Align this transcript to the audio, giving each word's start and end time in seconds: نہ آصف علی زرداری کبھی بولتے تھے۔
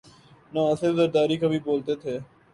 نہ 0.53 0.59
آصف 0.71 0.83
علی 0.83 0.95
زرداری 0.95 1.37
کبھی 1.37 1.59
بولتے 1.65 1.95
تھے۔ 2.01 2.17